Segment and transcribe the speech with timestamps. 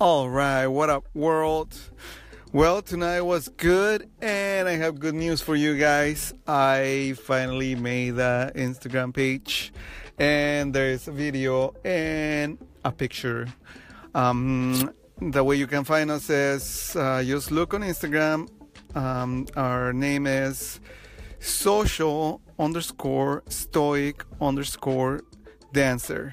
[0.00, 1.78] All right, what up, world?
[2.54, 6.32] Well, tonight was good, and I have good news for you guys.
[6.46, 9.74] I finally made the Instagram page,
[10.18, 13.46] and there's a video and a picture.
[14.14, 14.90] Um,
[15.20, 18.48] the way you can find us is uh, just look on Instagram.
[18.94, 20.80] Um, our name is
[21.40, 25.20] social underscore stoic underscore
[25.74, 26.32] dancer.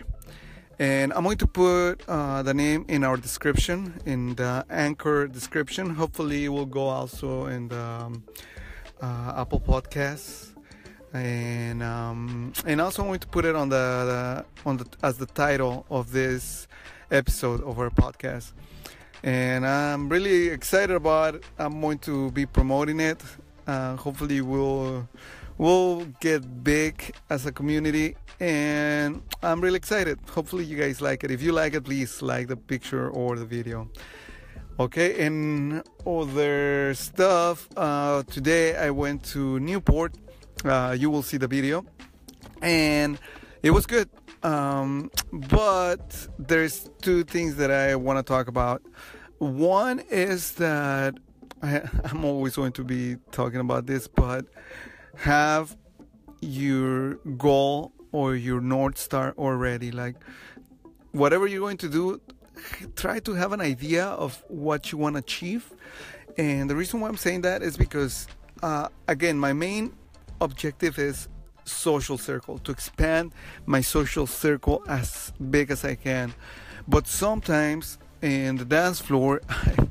[0.80, 5.90] And I'm going to put uh, the name in our description, in the anchor description.
[5.95, 8.23] Hopefully, it will go also in the um,
[9.02, 10.54] uh, Apple Podcasts,
[11.13, 15.18] and um, and also I'm going to put it on the, the on the as
[15.18, 16.68] the title of this
[17.09, 18.54] episode of our podcast.
[19.23, 21.44] And I'm really excited about it.
[21.57, 23.23] I'm going to be promoting it.
[23.66, 25.09] Uh, hopefully, we'll
[25.58, 30.20] we'll get big as a community and I'm really excited.
[30.30, 31.32] Hopefully, you guys like it.
[31.32, 33.90] If you like it, please like the picture or the video.
[34.80, 37.68] Okay, and other stuff.
[37.76, 40.14] Uh, today I went to Newport.
[40.64, 41.84] Uh, you will see the video,
[42.62, 43.18] and
[43.64, 44.10] it was good.
[44.44, 48.84] Um, but there's two things that I want to talk about.
[49.40, 51.16] One is that
[51.64, 54.46] I, I'm always going to be talking about this, but
[55.18, 55.76] have
[56.41, 60.15] your goal or your north star already like
[61.12, 62.21] whatever you're going to do
[62.96, 65.74] try to have an idea of what you want to achieve.
[66.38, 68.28] And the reason why i'm saying that is because
[68.63, 69.94] uh, again my main
[70.41, 71.28] objective is
[71.66, 73.34] social circle to expand
[73.66, 76.34] my social circle as big as i can.
[76.88, 79.88] But sometimes in the dance floor i,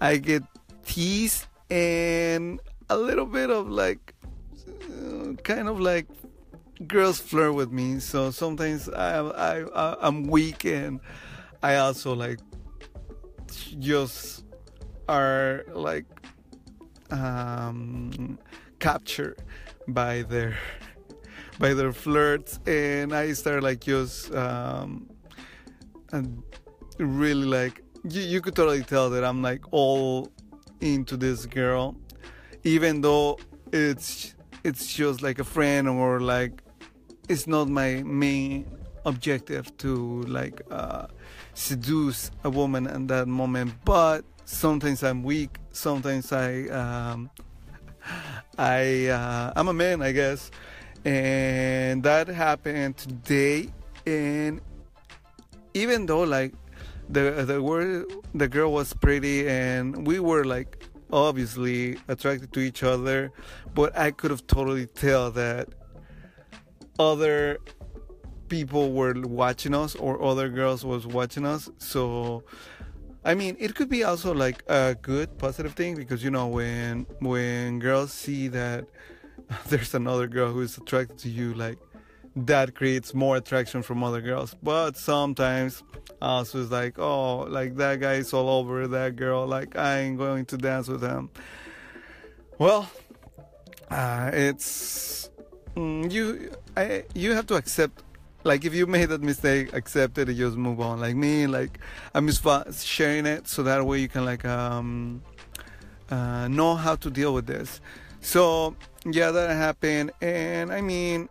[0.00, 0.42] I get
[0.84, 4.14] teased and a little bit of like
[4.68, 6.06] uh, kind of like
[6.86, 11.00] girls flirt with me, so sometimes I, I, I am weak and
[11.62, 12.38] I also like
[13.78, 14.44] just
[15.08, 16.04] are like
[17.10, 18.38] um,
[18.78, 19.42] captured
[19.88, 20.56] by their
[21.58, 25.08] by their flirts, and I start like just um,
[26.12, 26.42] and
[26.98, 30.30] really like you, you could totally tell that I'm like all
[30.80, 31.96] into this girl,
[32.64, 33.38] even though
[33.72, 34.34] it's
[34.68, 36.62] it's just like a friend or like
[37.28, 38.66] it's not my main
[39.06, 41.06] objective to like uh,
[41.54, 43.72] seduce a woman in that moment.
[43.84, 47.28] But sometimes i'm weak sometimes i um,
[48.58, 50.50] i uh, i'm a man i guess.
[51.04, 53.70] And that happened today.
[54.04, 54.60] And
[55.72, 56.52] even though like
[57.08, 62.82] the the word the girl was pretty and we were like obviously attracted to each
[62.82, 63.32] other
[63.74, 65.68] but i could have totally tell that
[66.98, 67.58] other
[68.48, 71.68] people were watching us or other girls was watching us.
[71.78, 72.44] So
[73.24, 77.04] i mean it could be also like a good positive thing because you know when
[77.18, 78.86] when girls see that
[79.68, 81.78] there's another girl who is attracted to you like
[82.36, 84.54] that creates more attraction from other girls.
[84.62, 85.82] But sometimes
[86.20, 90.18] also it's like oh like that guy is all over that girl like i ain't
[90.18, 91.30] going to dance with him.
[92.58, 92.90] Well
[93.90, 95.30] uh, it's
[95.76, 98.02] mm, you I, you have to accept
[98.44, 101.00] like if you made that mistake accept it and just move on.
[101.00, 101.78] Like me like
[102.14, 105.22] i'm just sharing it so that way you can like um
[106.10, 107.80] uh, know how to deal with this.
[108.20, 108.74] So
[109.06, 110.10] yeah that happened.
[110.20, 111.28] And i mean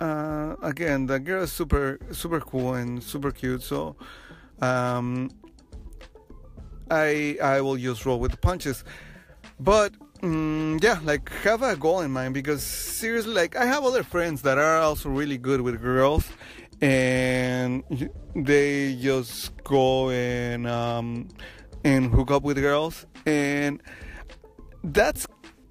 [0.00, 3.96] uh, again the girl is super super cool and super cute so
[4.60, 5.30] um
[6.90, 8.84] i i will just roll with the punches
[9.58, 9.92] but
[10.22, 14.42] Mm, yeah, like have a goal in mind because seriously, like I have other friends
[14.42, 16.26] that are also really good with girls,
[16.80, 17.82] and
[18.34, 21.28] they just go and um,
[21.84, 23.82] and hook up with girls, and
[24.82, 25.26] that's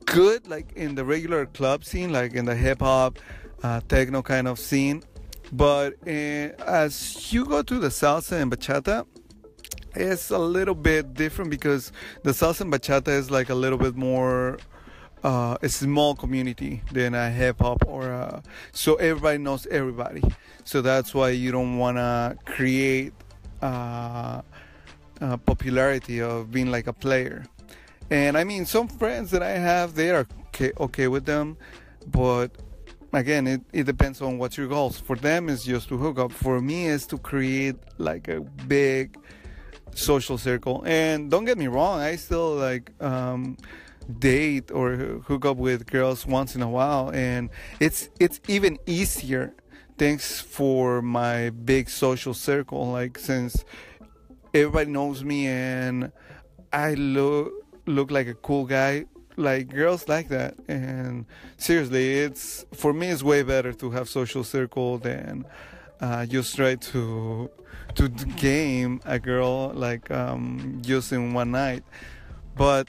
[0.06, 0.48] good.
[0.48, 3.18] Like in the regular club scene, like in the hip hop,
[3.66, 5.04] uh, techno kind of scene,
[5.52, 6.12] but uh,
[6.84, 9.06] as you go to the salsa and bachata
[9.96, 11.92] it's a little bit different because
[12.24, 14.58] the salsa and bachata is like a little bit more
[15.24, 20.22] uh, a small community than a hip hop or a, so everybody knows everybody.
[20.66, 23.14] So that's why you don't want to create
[23.62, 24.42] uh,
[25.46, 27.46] popularity of being like a player.
[28.12, 31.58] And I mean, some friends that I have, they are okay, okay with them,
[32.06, 32.52] but
[33.18, 35.00] again, it, it depends on what's your goals.
[35.00, 36.32] For them, it's just to hook up.
[36.32, 39.18] For me, is to create like a big
[39.94, 40.84] social circle.
[40.86, 43.58] And don't get me wrong, I still like um,
[44.20, 44.96] date or
[45.28, 49.56] hook up with girls once in a while, and it's it's even easier
[49.98, 52.92] thanks for my big social circle.
[52.92, 53.64] Like since
[54.54, 56.12] everybody knows me and
[56.72, 57.52] I look
[57.86, 59.06] look like a cool guy.
[59.38, 61.26] Like girls like that, and
[61.58, 63.10] seriously, it's for me.
[63.10, 65.46] It's way better to have social circle than
[66.00, 67.50] uh, just try to
[67.96, 71.84] to game a girl like um, just in one night.
[72.56, 72.88] But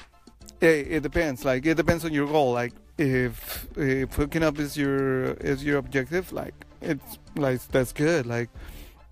[0.61, 1.45] hey, it depends.
[1.45, 2.53] Like it depends on your goal.
[2.53, 8.27] Like if if hooking up is your is your objective, like it's like that's good.
[8.27, 8.51] Like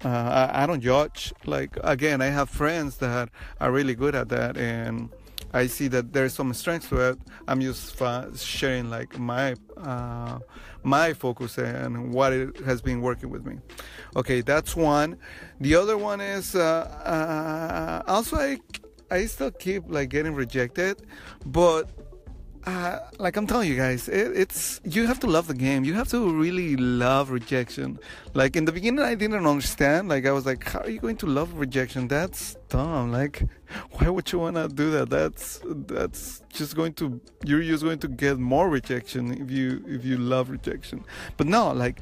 [0.05, 1.33] uh, I, I, don't judge.
[1.45, 3.31] Like again, I have friends that
[3.61, 5.11] are really good at that, and
[5.55, 7.19] I see that there's some strength to it.
[7.47, 7.97] I'm just
[8.37, 10.41] sharing like my uh,
[10.83, 13.59] my focus and what it has been working with me.
[14.17, 15.17] Okay, that's one.
[15.61, 18.59] The other one is uh, uh also I
[19.13, 21.07] I still keep like getting rejected,
[21.47, 21.89] but
[22.67, 25.85] uh, like I'm telling you guys, it, it's you have to love the game.
[25.85, 27.99] You have to really love rejection.
[28.33, 30.09] Like in the beginning, I didn't understand.
[30.09, 32.09] Like I was like, how are you going to love rejection?
[32.09, 33.13] That's dumb.
[33.13, 33.43] Like,
[33.93, 35.11] why would you wanna do that?
[35.11, 40.05] That's that's just going to you're just going to get more rejection if you if
[40.05, 41.05] you love rejection.
[41.37, 42.01] But no, like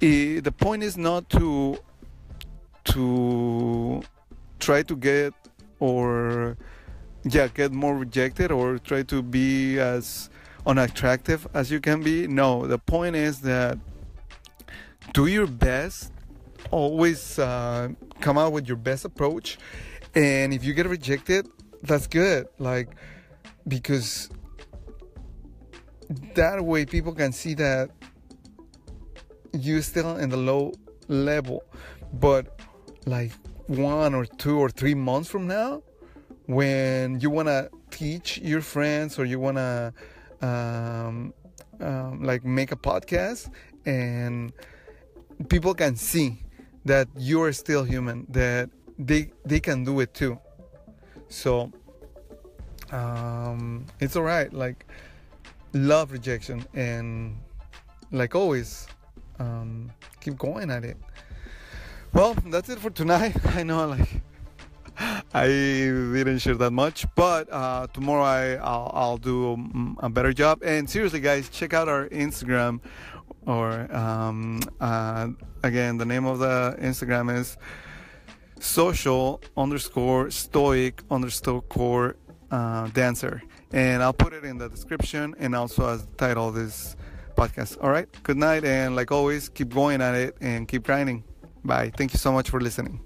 [0.00, 1.78] it, the point is not to
[2.84, 4.02] to
[4.60, 5.34] try to get
[5.80, 6.56] or
[7.24, 10.30] yeah get more rejected or try to be as
[10.66, 12.26] unattractive as you can be?
[12.26, 13.78] No the point is that
[15.12, 16.12] do your best
[16.70, 17.88] always uh,
[18.20, 19.58] come out with your best approach
[20.14, 21.48] and if you get rejected
[21.82, 22.88] that's good like
[23.66, 24.30] because
[26.34, 27.90] that way people can see that
[29.52, 30.72] you're still in the low
[31.08, 31.62] level.
[32.12, 32.60] But
[33.06, 33.32] like
[33.66, 35.82] one or two or three months from now
[36.46, 39.92] when you want to teach your friends or you want to
[40.40, 41.32] um,
[41.80, 43.50] um, like make a podcast
[43.86, 44.52] and
[45.48, 46.38] people can see
[46.84, 50.38] that you are still human that they they can do it too.
[51.28, 51.72] So
[52.90, 54.86] um, it's all right like
[55.72, 57.36] love rejection and
[58.10, 58.86] like always
[59.38, 59.90] um,
[60.20, 60.96] keep going at it.
[62.12, 63.36] Well that's it for tonight.
[63.56, 64.22] I know like
[65.34, 70.62] I didn't share that much, but uh, tomorrow I, I'll, I'll, do a better job.
[70.62, 72.80] And seriously, guys, check out our Instagram.
[73.46, 75.28] Or um, uh,
[75.62, 77.56] again, the name of the Instagram is
[78.60, 82.16] social underscore stoic underscore
[82.50, 83.42] uh, dancer,
[83.72, 86.94] and I'll put it in the description and also as the title of this
[87.36, 87.82] podcast.
[87.82, 91.24] All right, good night, and like always, keep going at it and keep grinding.
[91.64, 91.90] Bye.
[91.96, 93.00] Thank you so much for listening.